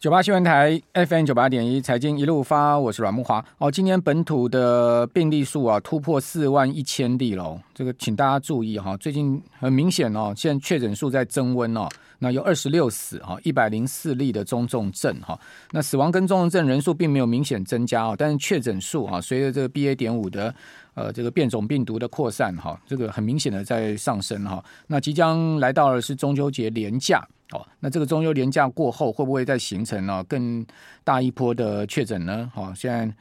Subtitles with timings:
[0.00, 3.44] 九八新闻台 FM 九八点一财经一路发，我是阮木华。
[3.58, 8.96] 哦，今年本土的病例数啊突破四万一千例了，这个请大家注意哈。
[8.98, 11.88] 最近很明显哦，现在确诊数在增温哦。
[12.20, 15.36] 那有二十六死哈，一百零四例的中重症哈。
[15.72, 19.96] 那死亡跟重症人数并没有明显增加哦，但是确诊数啊，随着这个 BA.
[19.96, 20.54] 点五的
[20.94, 24.64] 呃这个变种病毒的扩散哈，这个很明显的在上升哈。
[24.86, 27.26] 那即将来到的是中秋节连假。
[27.52, 30.66] 哦，那这个中秋连假过后会不会再形成呢更
[31.02, 32.50] 大一波的确诊呢？
[32.54, 33.14] 哈，现在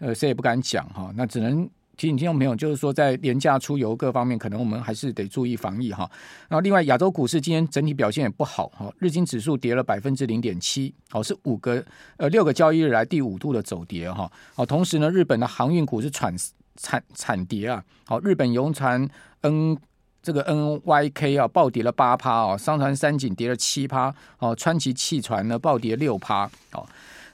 [0.00, 1.64] 呃谁也不敢讲哈，那只能
[1.96, 6.10] 提醒听众朋友，就是说在连假出游各方面，可能我们还是得注意防疫哈。
[6.48, 11.82] 然后另外亚洲股市今天整体表现也不好哈，日经指数跌了百分之零点七，哦是五个
[12.18, 14.30] 呃六个交易日来第五度的走跌哈。
[14.54, 16.34] 好，同时呢，日本的航运股是惨
[16.76, 17.82] 惨惨跌啊。
[18.04, 19.08] 好，日本邮船
[19.40, 19.78] N。
[20.22, 26.86] 这个 NYK 啊暴跌了八趴哦，商船三井跌了七趴哦，川崎汽船呢暴跌六趴哦。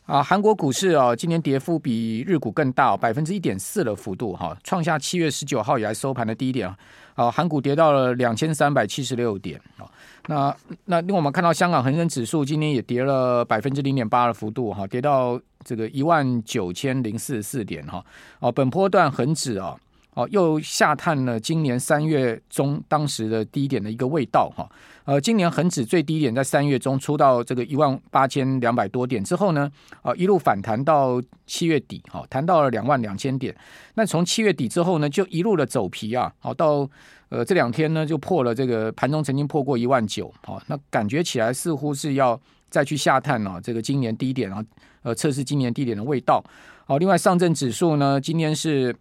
[0.06, 6.72] 啊，韩国股市啊今天跌幅比日股更大，百分之一点四的幅度哈，创下七月十九号以来收盘的低点
[7.16, 9.90] 啊，韩股跌到了两千三百七十六点啊，
[10.28, 18.04] 那那另外我们看到香港恒生指数今天也跌了百分之零点八的幅度哈，跌到这个一万九千零四十四点哈，
[18.38, 19.76] 哦本波段恒指啊。
[20.16, 24.66] 哦，又下探了今年三月中当时的低点的一个味道哈。
[25.04, 33.54] 呃，今年恒指最低点在三月中出到这个一万八千两百多点之后呢，啊，一路反弹到七月底，哈，弹到了两万两千点。
[33.92, 36.88] 那从七月底之后呢，就一路的走皮啊，好到
[37.28, 44.64] 呃这两天呢就破了这个盘中曾经破过一万九，好，那感觉起来似乎是要再去下探啊，这个今年低点啊，
[45.02, 46.42] 呃，测试今年低点的味道。
[46.86, 48.96] 好，另外上证指数呢，今天是。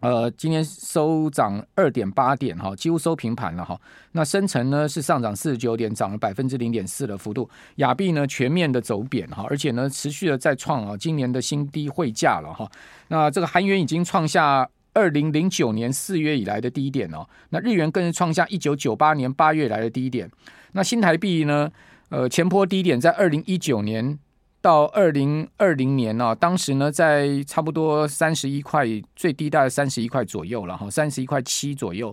[0.00, 3.80] 呃，今天收涨二点八点哈，几乎收平盘了哈。
[4.12, 7.48] 那深成呢是上涨四十九点，涨了百分之零点四的幅度。
[7.76, 12.70] 亚币呢全面的走贬哈，而且呢持续的在创啊今年的新低汇价了哈。
[13.08, 17.26] 那这个韩元已经创下二零零九年四月以来的低点哦。
[17.48, 20.30] 那日元更是创下一九九八年八月来的低点。
[20.72, 21.72] 那新台币呢，
[22.10, 24.18] 呃，前波低点在二零一九年。
[24.66, 28.84] 到二零二零年呢、当时呢在差不多三十一块，
[29.14, 32.12] 最低大概三十一块左右了哈，三十一块七左右。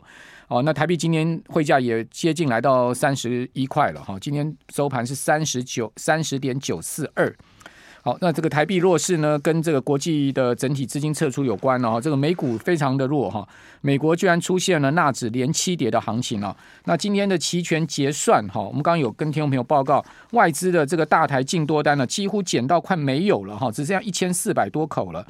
[0.49, 7.35] 哦，那台币今年汇价也接近来到三十一块了哈，今天收盘是三十九三十点九四二。
[8.05, 12.01] 好，那这个台币弱势呢，跟这个国际的整体资金撤出有关了哈。
[12.01, 13.47] 这个美股非常的弱哈，
[13.79, 16.53] 美国居然出现了纳指连七跌的行情了。
[16.83, 25.25] 那今天的期权结算哈，我们刚刚有跟听众朋友报告，外资的这个大台净多单呢，几乎减到快没有了哈，只剩下一千四百多口了。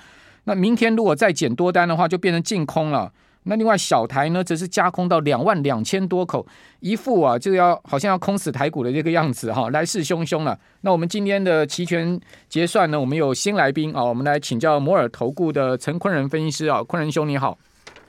[0.46, 3.14] 那明天如果再减多单的话，就变成净空了。
[3.46, 6.46] 那另外小台呢，则是加空到两万两千多口，
[6.80, 10.58] 一副啊就要好像要空死台股的这个样子哈， 来势汹汹了。
[10.82, 17.58] 那我们今天的期权结算呢，我们有新来宾啊，我们来请教摩尔投顾的陈坤仁分析师啊，坤仁兄你好，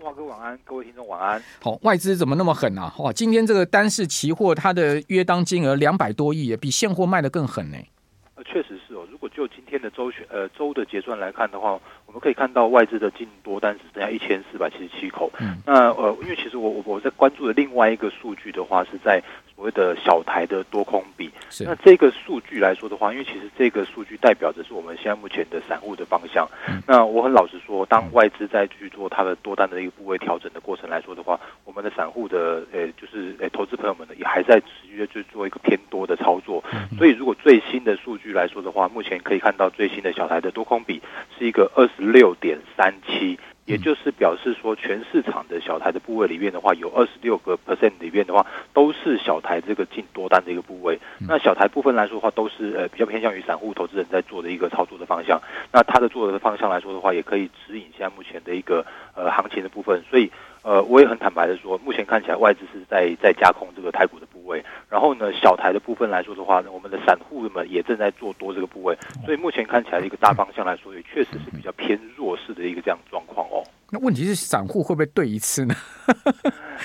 [0.01, 1.43] 慕驊哥晚安，各位听众晚安。
[1.61, 2.95] 好，外资怎么那么狠啊？
[2.99, 7.79] 哇，今天这个单市期货它的约当金额两百多亿，比现货卖的更狠呢。
[8.37, 9.07] 呃，确实是哦。
[9.11, 11.81] 如果就今天的周选呃周的结算来看的话。
[12.15, 15.33] 我们可以看到外资的净多单只剩下一千四百七十七口。
[15.41, 19.21] 嗯，那呃，因为其实我我我在关注的另外一个数据的话，是在
[19.53, 21.29] 所谓的小台的多空比。
[21.67, 26.49] 那这个数据来说的话，因为其实这个数据代表着是我们现在目前的散户的方向。
[26.69, 26.81] 嗯。
[26.87, 36.63] 那我很老实说，当外资在去做它的多单的一个部位调整的过程来说的话，我们的散户的呃，就是呃，投资朋友们呢，也还在持续的去做一个偏多的操作。
[36.73, 36.97] 嗯。
[36.97, 41.03] 所以，如果最新的数据来说的话，目前可以看到最新的小台的多空比
[41.37, 42.04] 是一个二十。
[42.13, 50.99] 六点三七，也就是表示说，全市场的小台的部位里面的话，有二十六个 percent 里面的话，都是小台这个进多单的一个部位。
[51.19, 55.41] 那小台部分来说的话，都是呃比较偏向于散户投资人在做的一个操作的方向。
[55.73, 60.03] 那它的做的方向来说的话，也可以指引现在目前的一个呃行情的部分。
[60.11, 60.31] 所以
[60.63, 64.63] 呃，我也很坦白的说，目前看起来外资是在在加空这个台股的部位。
[64.91, 68.97] 然后呢，小台的部分来说的话呢，我们的散户们也正在做多这个部位。
[69.25, 73.65] 所以目前看起来的一个大方向来说，也确实是比较偏弱势的一个这样状况哦。
[73.95, 75.75] 那问题是散户会不会对一次呢？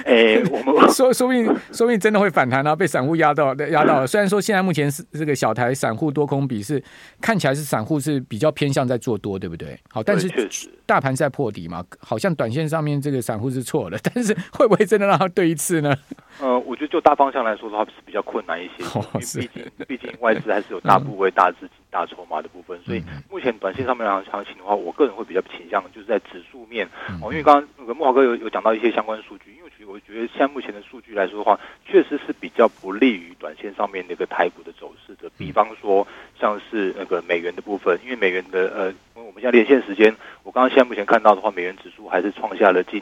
[0.06, 4.08] 哎，我们 说说不定说不定真的会反弹啊，被散户压到压到了。
[4.08, 6.82] 虽然说现在目前是这个小台散户多空比是
[7.20, 9.78] 看起来是散户是比较偏向在做多，对不对？
[9.90, 10.30] 好，但是
[10.86, 15.96] 大盘在破底嘛，好像短线上面这个散户是错了， 但是会不会真的让他对一次呢？
[16.40, 26.88] 呃，我觉得就大方向来说的话是比较困难一些，哦、因为毕竟毕竟外资还是有大部位、大资金、大筹码的部分，所以目前短线上面的行情的话，我个人会比较倾向就是在指数面
[27.22, 35.30] 哦，因为刚刚那个木华哥有有讲到一些相关数据，因为其实我觉得现在目前的数据来说的话，确实是比较不利于短线上面那个台股的走势的。
[35.38, 36.06] 比方说，
[36.40, 43.02] 像是那个美元的部分，因为美元的呃，我们现在连线时间，我刚刚现在目前看到的话，美元指数还是创下了近。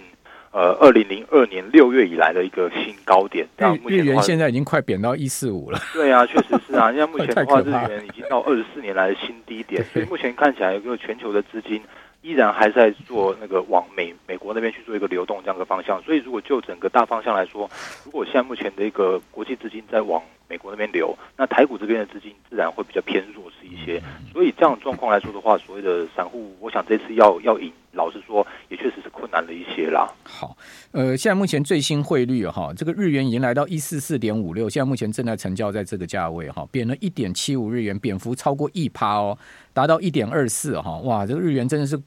[0.49, 5.77] 呃，二零零二年六月以来的一个新高点，这样日元现在已经快贬到一四五了。
[5.93, 6.89] 对啊，确实是啊。
[6.89, 11.79] 现在目前的话， 日元已经到二十四年来的新低点，所以目前看起来，一个全球的资金
[12.27, 16.03] 依然还在做那个往美美国那边去做一个流动这样的方向。
[16.03, 17.69] 所以，如果就整个大方向来说，
[18.03, 24.03] 如果现在目前的一个国际资金在往美国那边流，那台股这边的资金自然会比较偏弱势一些。
[24.33, 30.13] 所以，这样状况来说的话，所谓的散户，我想这次要要赢，老实说，也确实是困难了一些啦。
[30.25, 30.57] 好，
[30.91, 39.37] 呃，现在目前最新汇率哈，这个日元已经来到一四四点五六，现在目前正在成交在这个价位哈，贬了一点七五日元，贬幅超过一趴哦，
[39.73, 41.97] 达到一点二四哈，哇，这个日元真的是。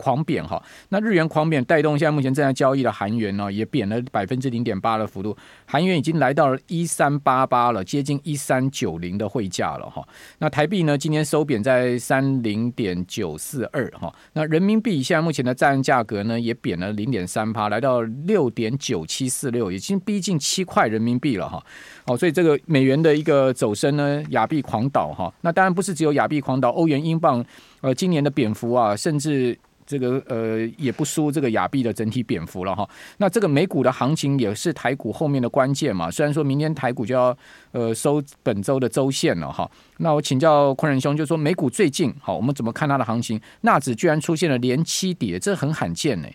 [0.00, 5.36] 狂贬哈，那日元狂贬带动现在目前正在交易的韩元呢，也贬了百分之零点八的幅度，
[5.66, 10.02] 韩元已经来到了一三八八了，接近一三九零的汇价了哈。
[10.38, 14.10] 那台币呢，今天收贬在三零点九四二哈。
[14.32, 21.62] 那人民币现在目前的在岸价格呢，也贬了零点三趴，来到六点九七四六，已经逼近七块人民币了哈。
[22.06, 25.30] 哦，所以这个美元的一个走升呢，亚币狂倒哈。
[25.42, 27.44] 那当然不是只有亚币狂倒，欧元、英镑
[27.82, 29.58] 呃，今年的贬幅啊，甚至。
[29.90, 32.88] 这个呃也不输这个亚币的整体贬幅了哈，
[33.18, 36.08] 那这个美股的行情也是台股后面的关键嘛。
[36.08, 37.36] 虽然说明天台股就要
[37.72, 43.40] 呃收本周的周线了哈，那我请教昆仁兄，就说美股最近好，我们怎么看它的行情？
[43.62, 46.28] 纳指居然出现了连七跌，这很罕见呢。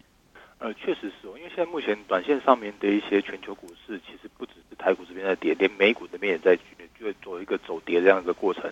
[0.60, 6.58] 呃，确实是哦，因为现在目前短线上面的一些全球股市，其实不只是台股这边在跌，连美股这边也在
[7.00, 8.63] 就做一个走跌这样一个过程。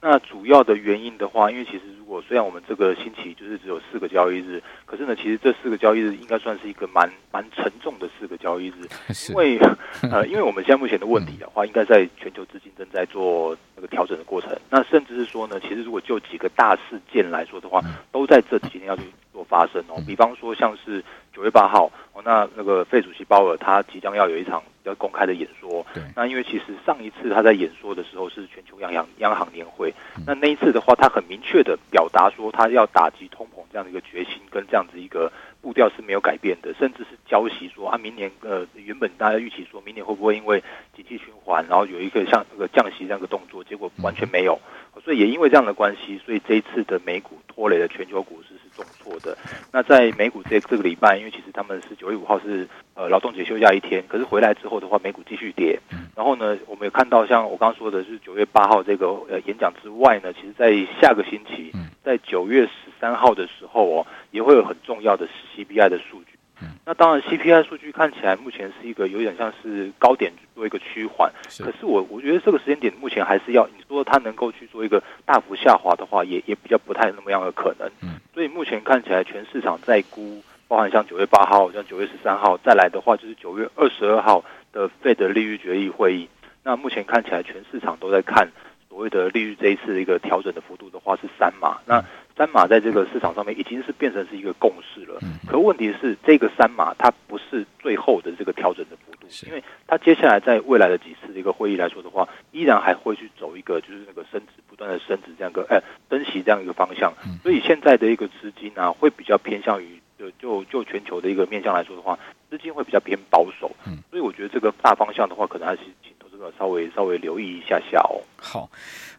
[0.00, 8.86] 那主要的原因的话，因为其实如果虽然我们这个星期就是只有四个交易日，可是呢，其实这四个交易日应该算是一个蛮蛮沉重的四个交易日，
[9.32, 9.58] 因为
[10.12, 14.54] 呃，因为我们现在目前的问题的话，应该在全球资金正在做那个调整的过程。
[14.68, 17.80] 那甚至是说呢，其实如果就几个大事件来说的话，
[18.12, 19.96] 都在这几天要去做发生哦。
[20.06, 21.02] 比方说像是
[21.34, 25.84] 九月八号哦，那那个费主席鲍尔他即将要有一场比较公开的演说。
[26.16, 29.94] 那因为其实上一次他在演说的时候是全球央行央行年会。
[30.26, 35.30] 那那一次的话，他很明确的表达说，他要打击通膨这样的一个决心跟这样子一个
[35.62, 40.62] 步调是没有改变的，甚至是交息说啊，明年呃原本大家预期说明年会不会因为
[40.94, 44.58] 经济循环，然后有一个像那个降息这样的动作，结果完全没有，
[45.04, 49.38] 所以也因为这样的关系，所以这一次的美股拖累了全球股市是重挫的。
[49.72, 55.78] 那在美股这这个礼拜，因为其实他们是九月五号是呃劳动节休假一天，可是回来之后的话，美股继续跌。
[56.16, 61.72] 然后呢，我们也看到像我刚刚说的是九月八号这个呃演讲之外呢，其实在下个星期，
[62.04, 65.26] 在九月十三号的时候哦，也会有很重要的
[65.56, 66.38] CPI 的数据。
[66.84, 77.88] 那当然 CPI 数据看起来目前是一个有点像是高点做一个趋缓，可是我我觉得这个时间点目前还是要你说它能够去做一个大幅下滑的话，也也比较不太那么样的可能。
[78.02, 84.44] 嗯所以目前看起来全市场在估，包含像九月八号、像九月十三号再来的话，就是九月二十二号。
[84.72, 86.26] 的费的利率决议会议，
[86.64, 88.48] 那目前看起来全市场都在看
[88.88, 92.02] 所谓的利率这一次的一个调整的幅度的话是三码，那
[92.36, 95.20] 三码在这个市场上面已经是变成是一个共识了。
[95.46, 105.80] 可问题是这个三码它不是最后的这个调整的幅度，因为它接下来在未来的几次的一个会议来说的话，依然还会去走一个就是那个升值不断的升值这样一个哎
[106.10, 107.12] 升息这样一个方向，
[107.42, 112.18] 所以现在的一个资金啊会比较偏向于就就就全球的一个面向来说的话。
[112.50, 118.20] 资金会比较偏保守，嗯，所以我觉得这个大方向的话，可能还是请投资者稍微稍微留意一下下哦。
[118.36, 118.70] 好，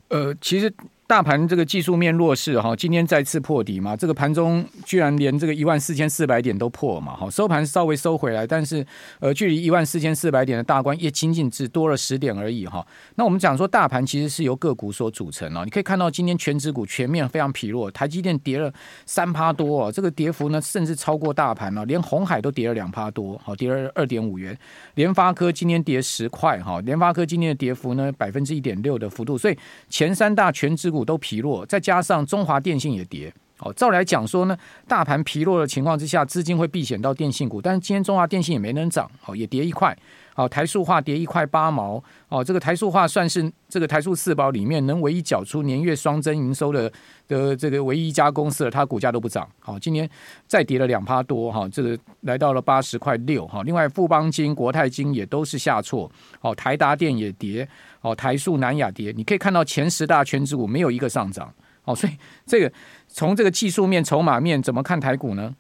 [0.10, 0.72] 呃，其实。
[1.06, 8.84] 大盘这个技术面弱势哈，今天再次破底嘛，这个盘中居然连这个一万四千四百点都破嘛，好，收盘稍微收回来，但是
[9.20, 12.86] 呃，距离一万四千四百点的大关也仅仅只多了十点而已哈。
[13.16, 18.74] 那我们讲说大盘其实是由个股所组成哦，你可以看到今天全指股全面非常疲弱，台积电跌了
[19.06, 24.58] 三趴多哦，这个跌幅呢甚至超过大盘了，连红海都跌了两趴多，好，跌了二点五元，
[24.96, 29.58] 联发科今天跌十块哈，联发科今天的跌幅呢百分之一点六的幅度，所以
[29.90, 31.04] 前三大全指股。
[31.04, 33.34] 都疲弱，再加上中华电信也跌。
[33.64, 37.62] 哦，照来讲说呢，大盘疲弱的情况之下，资金会避险到电信股。
[37.62, 39.98] 但是今天中华电信也没能涨，哦，也跌一块。
[40.36, 42.04] 哦，台塑化跌一块八毛。
[42.28, 46.92] 哦，这个台塑化算是这个台塑四宝里面能唯一缴出年月双增营收的
[47.28, 49.48] 的这个唯一一家公司了，它股价都不涨。
[49.60, 50.10] 好，今天
[50.48, 51.52] 再跌了两趴多。
[51.52, 53.46] 哈，这个来到了八十块六。
[53.48, 56.12] 哈，另外富邦金、国泰金也都是下挫。
[56.42, 57.68] 哦，台达电也跌。
[58.02, 59.14] 哦，台塑、南亚跌。
[59.16, 61.54] 你可以看到前十大权值股没有一个上涨。
[61.86, 62.14] 哦，所以
[62.46, 62.72] 这个
[63.08, 65.56] 从这个技术面、筹码面怎么看台股呢？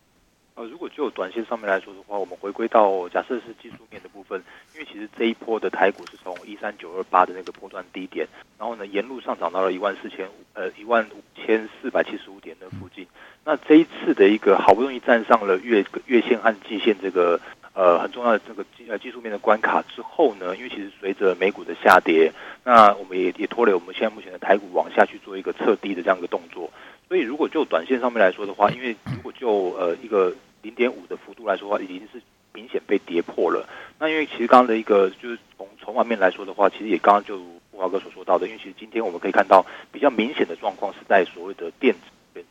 [0.55, 4.39] 呃，如果就短线上面来说的话，我们回归到假设是技术面的部分，
[4.75, 8.27] 因为其实这一波的台股是从一三九二八的那个波段低点，
[8.59, 13.07] 然后呢沿路上涨到了一万四千五呃一万五千四百七十五点的附近。
[13.43, 17.41] 那这一次的一个好不容易站上了月月线和季线这个
[17.73, 22.31] 呃很重要的这个技呃技术面的关卡之后呢，因为其实随着美股的下跌，
[22.63, 26.71] 那我们也也拖累我们现在目前的台股往下去做一个测低的这样一个动作。
[27.07, 32.21] 所以如果就短线上面来说的话，因为如果就呃一个零点五的幅度来说的话，已经是
[32.53, 33.67] 明显被跌破了。
[33.99, 37.39] 那因为其实刚刚的一个就是从从外面来说的话，其实也刚刚就
[37.71, 41.99] 华哥所说到的，因为其实今天我们可以看到比较明显的状况是在所谓的电子。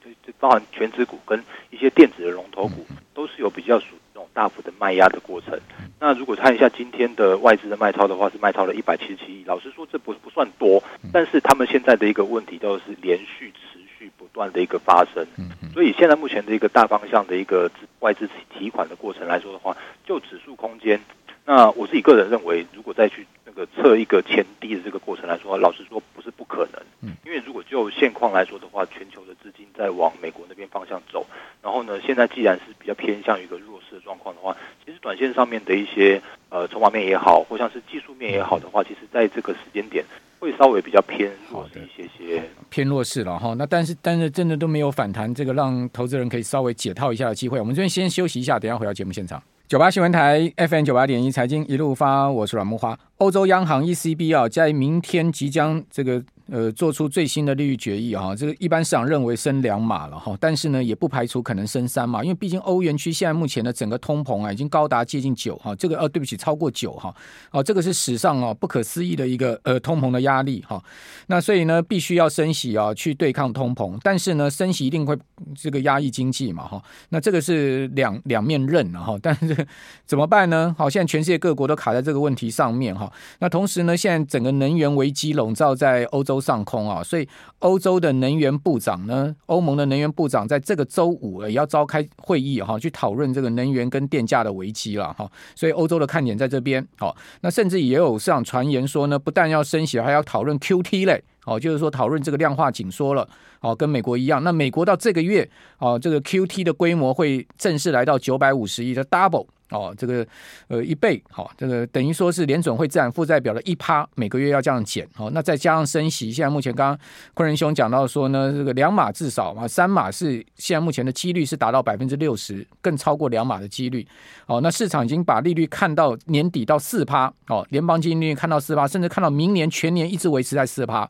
[0.04, 5.58] 就就包含全指股跟一些电子的龙头股，都是有比较属于这种大幅的卖压的过程。
[5.98, 9.44] 那如果看一下今天的外资的卖超的话，是卖超了一百七十七亿。
[9.44, 15.26] 老实说，这不不算多，但是他们现在的一个问题都是连续持续不断的一个发生。
[15.72, 17.70] 所以现在目前的一个大方向的一个
[18.00, 21.00] 外资提款的过程来说的话，就指数空间，
[21.44, 26.80] 那我自己个人认为，如果再去那个测一个前低的这个过程来说，老实说不是不可能。
[27.00, 31.26] 嗯因为如果就现况来说的话，全球的资金在往美国那边方向走，
[31.62, 36.20] 然后呢，现在既然是比较偏向于一个弱势的状况的话，其实短线上面的一些
[36.50, 40.04] 呃筹码面也好，或像是技术面也好的话，其实在这个时间点
[40.38, 43.54] 会稍微比较偏弱势一些些，偏弱势了哈。
[43.54, 47.58] 那但是但是真的都没有反弹，这个让投资人可以稍微解套一下的机会。
[47.58, 49.42] 我们这边先休息一下，等一下回到节目现场。
[49.68, 52.98] 九八新闻台 FM 九八点一财经一路发，我是阮木花。
[53.22, 56.20] 欧洲央行 ECB 啊，在明天即将这个。
[56.50, 67.14] 呃，做出最新的利率决议哈，这个一般市场认为升两码了哈，但是呢，也不排除可能升三码，因为毕竟欧元区现在目前的整个通膨啊，已经高达接近九哈，这个呃，对不起，超过九哈，
[67.52, 70.82] 哦，这个是史上哦不可思议的一个呃通膨的压力哈，
[71.28, 75.16] 那所以呢，必须要升息啊去对抗通膨，但是呢，升息一定会
[75.54, 79.66] 这个压抑经济嘛哈，那这个是两两面刃了哈，但是
[80.04, 80.74] 怎么办呢？
[80.76, 86.42] 好，现在全世界各国都卡在这个问题上面哈，那同时呢，现在整个能源危机笼罩在欧洲。
[86.42, 87.28] 上空啊，所以
[87.60, 95.30] 欧洲的能源部长呢，欧盟的能源部长在这个周五也要召开会议哈，去讨论这个能源跟电价的危机了哈。
[95.54, 103.28] 所以欧洲的看点在这边，好，那甚至也有市场传言说呢，不但要升息，还要讨论 QT 类，哦，就是说讨论这个量化紧缩了，
[103.60, 104.42] 哦，跟美国一样。
[104.42, 109.46] 那美国到这个月，哦，这个 QT 的规模会正式来到九百五十亿的 double。
[109.72, 110.24] 哦，这个
[110.68, 116.98] 呃一倍，好、哦，这个等于说是联准会资产负债表的一趴，每个月要这样减，好、哦，那再加上升息，现在目前刚刚
[117.32, 124.06] 昆仁兄讲到说呢，这个两码至少嘛，三码是现在目前的几率是达到百分之六十，更超过两码的几率，
[124.46, 131.08] 哦，那市场已经把利率看到年底到四趴，哦，联邦基金利率看到四趴，甚至看到明年全年一直维持在四趴，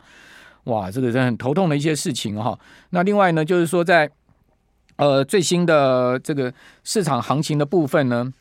[0.65, 2.59] 哇，这个是很头痛的一些事情哈、哦。
[2.91, 4.09] 那另外呢，就是说在
[4.97, 6.53] 呃最新的这个
[6.85, 8.33] 市场行情的部分呢。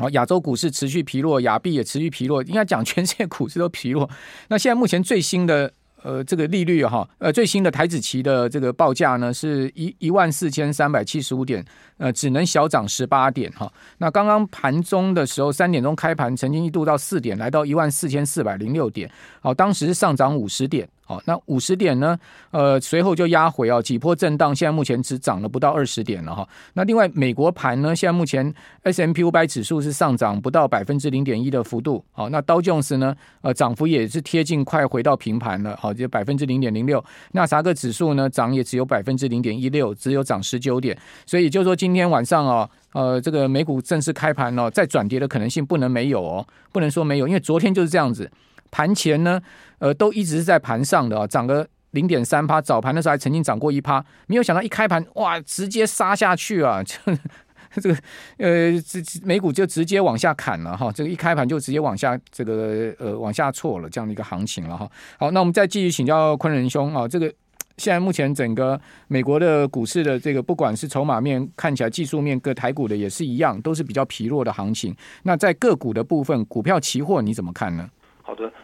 [0.00, 4.08] 然后，亚洲股市持续疲弱，亚币也持续疲弱，应该讲全世界股市都疲弱。
[4.48, 5.70] 那现在目前最新的
[6.02, 11.62] 呃这个利率哈，呃最新的台子期的这个报价呢是一一万四千三百七十五点，
[11.98, 13.70] 呃只能小涨十八点哈。
[13.98, 19.10] 那刚刚盘中的时候三点钟开盘，曾经一度到四点，来到一万四千四百零六点，
[19.42, 20.88] 好，当时上涨五十点。
[21.10, 22.16] 好，那五十点呢？
[22.52, 26.48] 呃，随后就压回啊，几波震荡，现在目前只涨了不到二十点了哈。
[26.74, 32.04] 那另外，美国盘呢，现在目前 S M P 五百指数是上涨不到百分之零点一的幅度。
[32.12, 35.76] 好，那道琼斯呢，呃，涨幅也是贴近快回到平盘了。
[35.80, 37.04] 好，就百分之零点零六。
[37.32, 40.96] 那啥个指数呢，涨也只有百分之零点一六，只有涨十九点。
[41.26, 48.30] 所以就是说，今天晚上啊，呃，这个美股正式开盘哦，再转跌的可能性不能没有哦，不能说没有，因为昨天就是这样子。
[48.70, 49.40] 盘前呢，
[49.78, 56.94] 呃，都一直是在盘上的啊，涨个零点三趴，早盘的时候还曾经涨过一趴，没有想到一开盘哇，直接杀下去啊，就
[57.80, 57.96] 这个
[58.38, 64.90] 呃，这美股就直接往下砍了哈，这个一开盘就直接往下这个呃往下挫了这样的一个行情了哈。
[65.18, 67.32] 好，那我们再继续请教昆仁兄啊，这个
[67.76, 74.94] 现在目前整个美国的股市的这个不管是筹码面看起来，技术面各台股的也是一样，都是比较疲弱的行情。
[75.22, 77.88] 那在个股的部分，股票期货你怎么看呢？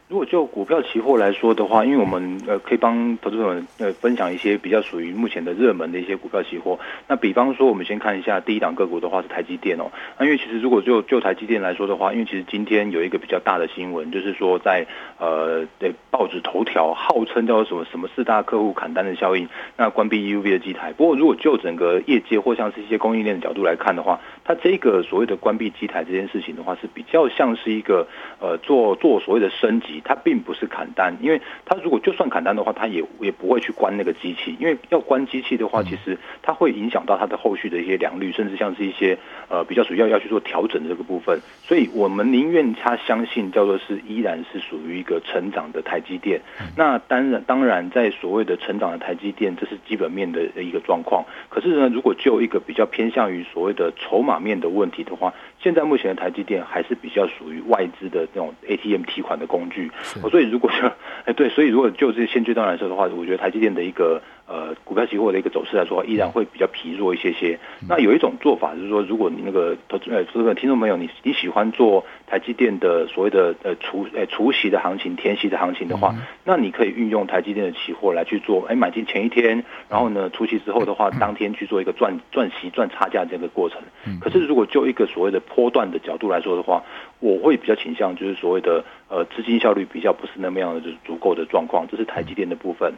[0.09, 6.79] 如果就股票期货来说的话，因为我们呃可以帮投资者呃分享一些比较属于目前的热门的一些股票期货。
[7.09, 9.91] 那比方说，我们先看一下第一档个股的话是台积电哦。
[10.19, 14.87] 那因为其实如果就就台积电来说的话，因为其实今天有一个比较大的新闻，就是说在
[15.19, 20.93] 呃对报纸头条号称叫做什么什么四大客户砍单的效应，那关闭 EUV 的机台。
[20.93, 28.07] 不过如果就整个业界或像是一些供应链的角度来看的话，它这个所谓的关闭机台这件事情的话，是比较像是一个
[28.41, 46.41] 呃做做所谓的升级，它并不是砍单，因为它如果就算砍单的话，它也也不会去关那个机器，因为要关机器的话，其实它会影响到它的后续的一些良率，甚至像是一些呃比较属于要要去做调整的这个部分，所以我们宁愿他相信叫做是依然是属于一个成长的台积电。
[46.77, 51.25] 那当然当然在所谓的成长的台积电，这是基本面的一个状况。
[51.49, 59.91] 可是呢，如果就一个比较偏向于所谓的筹码面的问题的话，现在目前的台积电还是比较属于外资的这种 ATM 提款的工具，
[60.31, 60.91] 所以如果说，
[61.25, 67.59] 哎对，所以如果就这现阶段来说的话，我觉得台积电的一个呃股票期货的一个走势来说，依然会比较疲弱一些些。
[67.89, 83.81] 那有一种做法就是说，如果你那个投资呃这个听众朋友，你你喜欢做台积电的所谓的呃除呃除息的行情、填息的行情的话，那你可以运用台积电的期货来去做，哎买进前一天，然后呢除息之后的话，当天去做一个赚赚息赚差价这个过程。
[84.21, 86.83] 可是如果就一个所谓的波段的角度来说的话，
[87.19, 92.93] 我会比较倾向就是所谓的呃资金效率比较不是那么样的就是足够的状况，这是台积电的部分。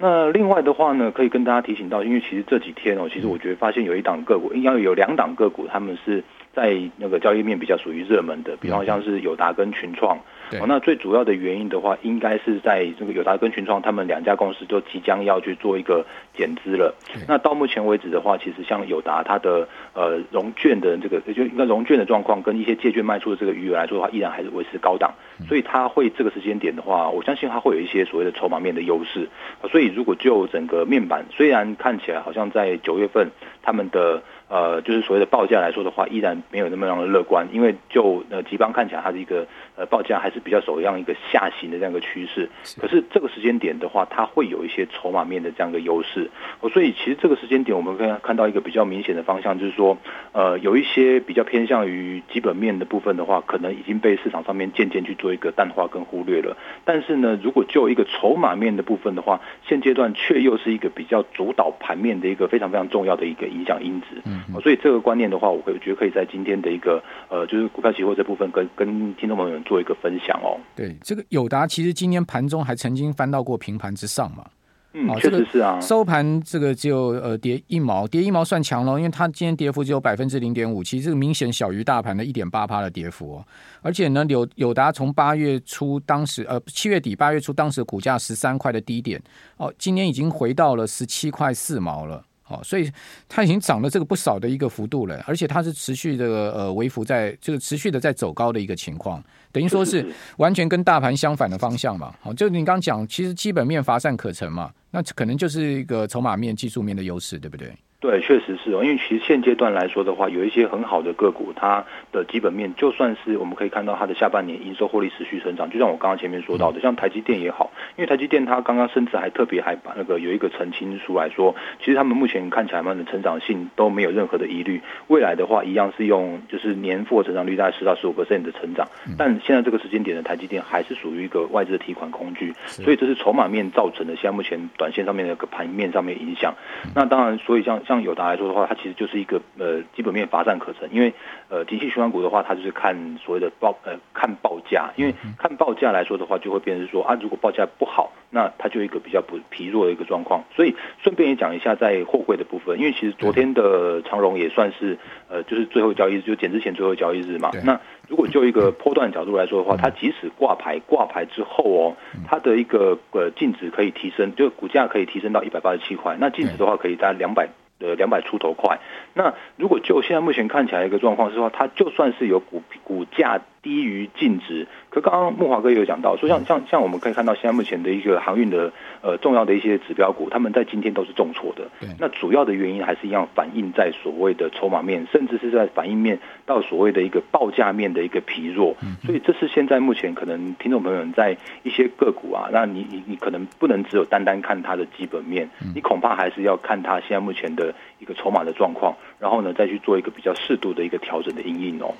[0.00, 10.18] 那另外的话呢，可以跟大家提醒到，因为其实这几天哦，其实我觉得发现有一档个股，应该有两档个股，他们是在那个交易面比较属于热门的，比方像是友达跟群创。
[10.58, 16.04] 哦，那最主要的原因的话，应该是在这个友达跟群创，他们两家公司都即将要去做一个
[16.36, 16.94] 减资了。
[17.28, 25.12] 那到目前为止的话，其实像友达它的呃融券的这个，就应该融券的状况跟一些借券卖出的这个余额来说的话，依然还是维持高档。
[25.46, 29.28] 所以它会这个时间点的话，我相信它会有一些所谓的筹码面的优势。
[29.70, 33.30] 所以如果就整个面板，虽然看起来好像在九月份
[33.62, 34.22] 他们的。
[34.50, 42.50] 呃，就是所谓的报价来说的话，依然没有那么样的乐观，因为就呃吉邦看起来，它的一个呃报价还是比较走样一个下行的这样一个趋势。
[42.76, 46.28] 可是这个时间点的话，它会有一些筹码面的这样一个优势。
[46.60, 49.96] 哦，所以其实这个时间点，我们可以看到一个比较明显的方向，就是说，
[50.32, 56.56] 呃，有一些比较偏向于基本面的部分的话，可能已经被市场上面渐渐去做一个淡化跟忽略了。
[56.84, 64.06] 但是呢，如果就一个筹码面的部分的话，现阶段却又是一个比较主导盘面的一个非常非常重要的一个影响因子。
[64.24, 64.39] 嗯。
[64.62, 70.58] 所以这个观念的话，我会觉得可以在今天的一个呃，就是股票期货这部分跟跟听众朋友们做一个分享哦。
[70.74, 74.44] 对，这个友达其实今天盘中还曾经翻到过平盘之上嘛。
[74.92, 75.80] 嗯，确实是啊。
[75.80, 83.46] 收盘这个只有呃跌一毛，跌一毛算强了，因为它今天跌幅只有百分之零点五，其实这个明显小于大盘的一点八趴的跌幅哦。
[83.82, 89.22] 而且呢，友友达从八月初当时呃七月底八月初当时股价十三块的低点
[89.58, 92.24] 哦，今年已经回到了十七块四毛了。
[92.50, 92.90] 哦，所以
[93.28, 100.04] 它已经涨了这个不少的一个幅度了，而且它是持续的呃微幅在这个持续的在走高的一个情况，等于说是
[100.36, 102.12] 完全跟大盘相反的方向嘛。
[102.20, 107.72] 好，就你刚刚讲，其实基本面乏善可陈嘛，那可能就是一个筹码面、技术面的优势，对不对？
[108.00, 136.54] 对，确实是哦，因为其实现阶段来说的话，有一些很好的个股，它的基本面就算是我们可以看到它的下半年营收获利持续成长，就像我刚刚前面说到的，像台积电也好，因为台积电它刚刚甚至还特别还把那个有一个澄清出来说，其实他们目前看起来他们的成长性都没有任何的疑虑，未来的话一样是用就是年复合成长率大概十到十五 percent 的成长，但现在这个时间点的台积电还是属于一个外资的提款工具，所以这是筹码面造成的，现在目前短线上面的一个盘面上面影响，
[136.94, 138.60] 那当然，所以像像友达来说的话。
[138.70, 141.12] 它其实就是一个呃基本面乏善可陈，因为
[141.48, 150.44] 呃景气循环股的话，它就是看所谓的报呃看报价，因为看报价来说的话，就会变成说啊，如果报价不好，那它就一个比较不疲弱的一个状况。
[150.54, 154.96] 所以顺便也讲一下在货柜的部分，因为其实昨天的长荣也算是
[155.28, 157.50] 呃就是最后交易日，就减之前最后交易日嘛。
[157.64, 161.96] 那如果就一个波段角度来说的话，它即使挂牌挂牌之后哦，
[162.28, 167.48] 它的一个呃净值可以提升，就股价可以提升到一百八十七块，那净值的话可以达两百。
[167.80, 168.78] 呃，两百出头块。
[169.14, 173.40] 那如果就现在目前看起来一个状况是说，它就算是有股股价。
[173.62, 181.68] 低于净值，可刚刚木华哥也有讲到，说像像像我们可以看到，现在目前的一个航运的呃重要的一些指标股，他们在今天都是重挫的。
[181.98, 188.74] 那主要的原因还是一样反映在所谓的筹码面，甚至是在反映面到所谓的一个报价面的一个疲弱。
[189.04, 201.94] 所以这是现在目前可能听众朋友们在一些个股啊，那你你你可能不能只有单单看它的基本面，你恐怕还是要看它现在目前的一个筹码的状况，然后呢再去做一个比较适度的一个调整的阴影哦。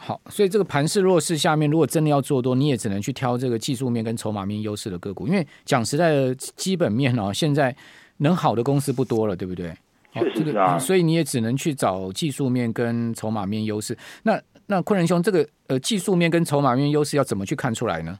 [0.00, 7.74] 好，所以这个盘势弱势下面，如果真的要做多，你也只能去挑这个技术面跟筹码面优势的个股，因为讲实在的，基本面哦，现在
[8.18, 9.74] 能好的公司不多了，对不对？
[10.14, 10.78] 确实是啊。
[10.78, 13.98] 所以你也只能去找技术面跟筹码面优势。
[14.22, 18.16] 那那昆仁兄，这个呃技术面跟筹码面优势要怎么去看出来呢？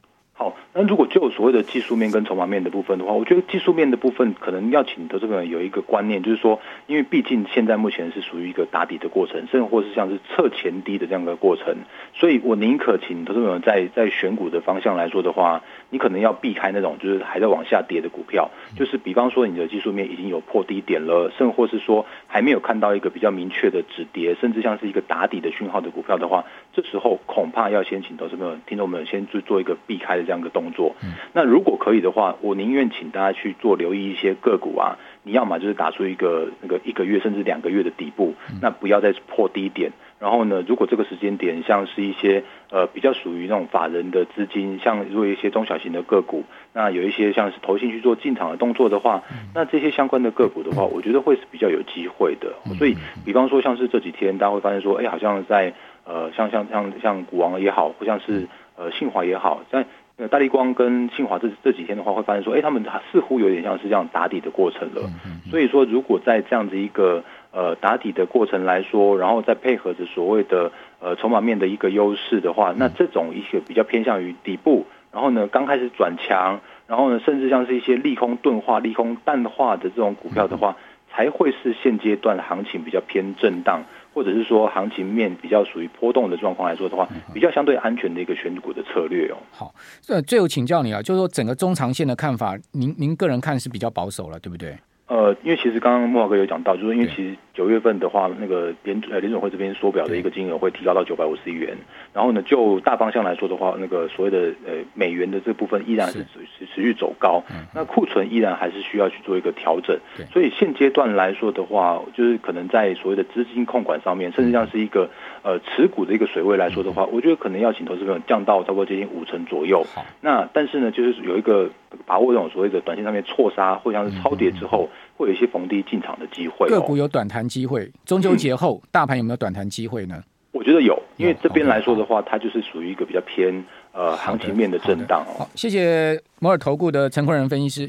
[0.71, 11.75] 那如果就所谓的技术面跟筹码面的部分的话，我觉得技术面的部分可能要请投资朋友有一个观念，就是说，因为毕竟现在目前是属于一个打底的过程，甚至或是像是测前低的这样的过程，
[12.13, 30.95] 所以我宁可请投资朋友在在选股的方向来说的话，你可能要避开那种就是还在往下跌的股票，就是比方说你的技术面已经有破低点了，甚或是说还没有看到一个比较明确的止跌，甚至像是一个打底的讯号的股票的话，这时候恐怕要先请投资朋友、听众们先去做一个避开的这样一个动作。
[31.33, 39.91] 那如果可以的话，我宁愿请大家去做留意一些个股啊，你要么就是打出一个那个一个月甚至两个月的底部，那不要再破低点。
[40.19, 49.23] 然后呢，如果这个时间点像是一些呃比较属于那种法人的资金，像如果一些中小型的个股，那有一些像是投信去做进场的动作的话，
[49.55, 52.53] 那这些相关的个股的话，我觉得会是比较有机会的。
[52.77, 59.85] 所以，比方说像是这几天大家会发现说，哎，好像在呃像像像像股王也好，或像是呃信华也好，在。
[60.21, 65.09] 呃，大立光跟信华这这几天的话，会发现说，哎，他们似乎有点像是这样打底的过程了。
[65.49, 80.75] 所以说，如果在这样子一个呃打底的过程来说，然后再配合着所谓的呃筹码面的一个优势的话，那这种一些比较偏向于底部，然后呢刚开始转强，然后呢甚至像是一些利空钝化、利空淡化的这种股票的话，
[81.11, 83.83] 才会是现阶段行情比较偏震荡。
[84.11, 89.37] 或者是说行情面比较属于波动的状况来说的话，比较相对安全的一个选股的策略哦。
[89.51, 89.73] 好，
[90.07, 94.75] 呃，最后请教你啊，就是说整个中长线的看法，您您个人看是比较保守了，对不对？
[95.09, 101.75] 呃，因为其实刚刚莫华哥有讲到，就是因为其实九月份的话，那个联呃联准会这边缩表的一个金额会提高到九百五十亿元，
[102.13, 107.43] 然后呢，就大方向来说的话，那个所谓的呃美元的这部分依然是持持续走高，
[107.73, 109.97] 那库存依然还是需要去做一个调整，
[110.31, 115.09] 所以现阶段来说的话，就是可能在所谓的资金控管上面，甚至像是一个
[115.41, 119.83] 呃持股的一个水位来说的话，我觉得可能要请投资朋友降到差不多接近五成左右。
[120.21, 121.67] 那但是呢，就是有一个
[122.05, 124.87] 把握这种所谓的短线上面错杀或像是超跌之后。
[125.19, 127.91] 会有一些逢低进场的机会，哦，个股有短弹机会。
[128.05, 130.23] 中秋节后，嗯，大盘有没有短弹机会呢？
[130.53, 135.39] 我觉得有，因为这边来说的话，它就是属于一个比较偏呃行情面的震荡哦。
[135.39, 137.77] 好，谢谢摩尔投顾的陈坤仁分析师。